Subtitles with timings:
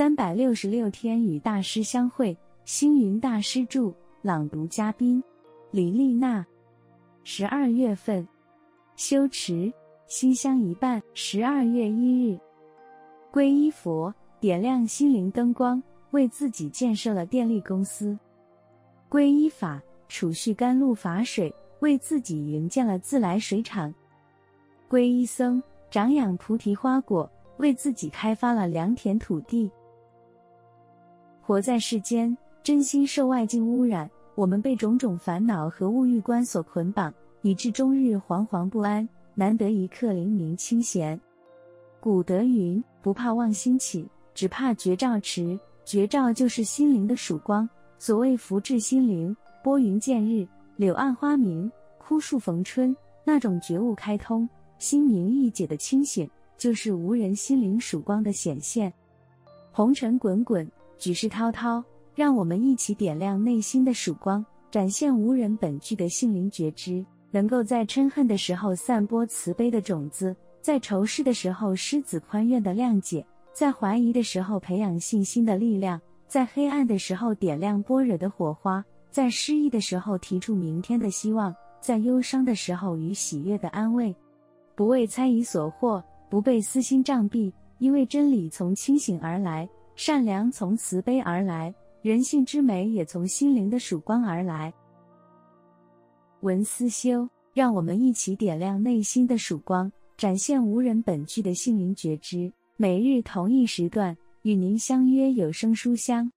[0.00, 3.92] 三百六十六天与大师相会，星云大师著，
[4.22, 5.22] 朗读嘉宾。
[5.70, 6.42] 李丽娜。
[7.22, 8.26] 十二月份，
[8.96, 9.70] 修持
[10.06, 11.02] 心香一半。
[11.12, 12.40] 十二月一日，
[13.30, 14.10] 皈依佛，
[14.40, 15.82] 点亮心灵灯光，
[16.12, 18.16] 为自己建设了电力公司；
[19.10, 23.92] 皈依法，储蓄甘露法水，为自己营建了自来水厂；
[24.88, 29.70] 皈依僧，长养菩提花果，为自己开发了良田土地。
[31.42, 34.10] 活在世间，真心受外境污染。
[34.34, 41.20] 我们被种种烦恼和物欲观所捆绑，以致终日惶惶不安，难得一刻灵明清闲。
[41.98, 47.68] 古德云：“不怕妄心起，只怕觉照迟。”觉照就是心灵的曙光。
[47.98, 50.46] 所谓“福至心灵，拨云见日，
[50.76, 54.48] 柳暗花明，枯树逢春”，那种觉悟开通、
[54.78, 58.92] 心明意解的清醒，就是无人心灵曙光的显现。
[59.72, 61.82] 红尘滚滚，举世滔滔。
[62.14, 84.14] 让我们一起点亮内心的曙光，展现无人本具的性灵觉知，能够在嗔恨的时候散播慈悲的种子，在仇视的时候施子宽愿的谅解，在怀疑的时候培养信心的力量，在黑暗的时候点亮般若的火花，在失意的时候提出明天的希望，在忧伤的时候与喜悦的安慰，
[84.74, 89.66] 不为猜疑所惑，不被私心障蔽，因为真理从清醒而来，
[90.02, 91.74] 善良从慈悲而来。
[92.00, 94.72] 人性之美也从心灵的曙光而来。
[96.40, 102.50] 文思修，让我们一起点亮内心的曙光，展现无人本具的性灵觉知。
[102.78, 106.32] 每日同一时段与您相约有声书香。